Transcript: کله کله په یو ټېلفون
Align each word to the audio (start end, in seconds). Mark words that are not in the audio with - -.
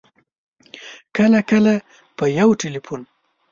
کله 1.17 1.39
کله 1.51 1.73
په 2.17 2.25
یو 2.39 2.49
ټېلفون 2.61 3.01